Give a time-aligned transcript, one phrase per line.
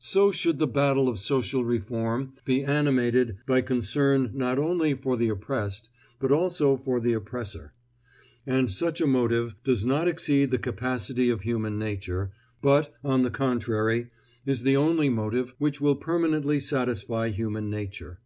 [0.00, 5.28] So should the battle of social reform be animated by concern not only for the
[5.28, 7.74] oppressed, but also for the oppressor.
[8.46, 12.30] And such a motive does not exceed the capacity of human nature,
[12.62, 14.08] but, on the contrary,
[14.46, 18.20] is the only motive which will permanently satisfy human nature.